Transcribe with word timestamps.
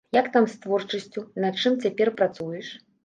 Як 0.17 0.29
там 0.35 0.45
з 0.53 0.55
творчасцю, 0.63 1.21
над 1.45 1.59
чым 1.65 1.77
цяпер 1.85 2.13
працуеш? 2.23 2.73